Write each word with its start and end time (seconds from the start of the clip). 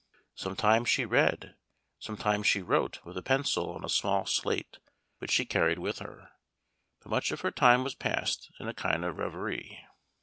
Sometimes 0.33 0.89
she 0.89 1.05
read, 1.05 1.53
sometimes 1.99 2.47
she 2.47 2.63
wrote 2.63 3.05
with 3.05 3.15
a 3.17 3.21
pencil 3.21 3.69
on 3.69 3.85
a 3.85 3.87
small 3.87 4.25
slate 4.25 4.79
which 5.19 5.29
she 5.29 5.45
carried 5.45 5.77
with 5.77 5.99
her, 5.99 6.31
but 7.03 7.11
much 7.11 7.31
of 7.31 7.41
her 7.41 7.51
time 7.51 7.83
was 7.83 7.93
passed 7.93 8.49
in 8.59 8.67
a 8.67 8.73
kind 8.73 9.05
of 9.05 9.19
reverie. 9.19 9.85